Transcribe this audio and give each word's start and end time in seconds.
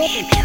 Keep 0.00 0.32
it. 0.32 0.40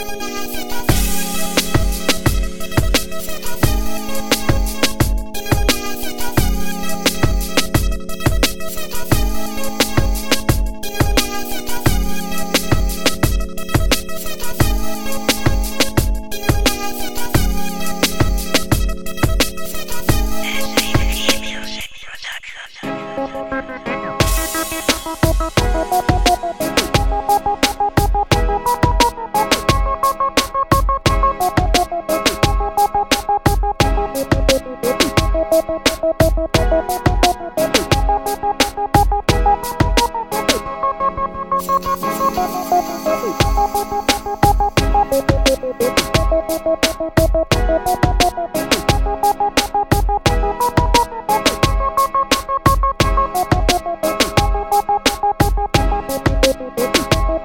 Thank 0.00 0.22
you. 3.78 3.87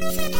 Music. 0.00 0.38